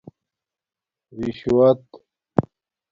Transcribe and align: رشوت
رشوت 1.19 1.83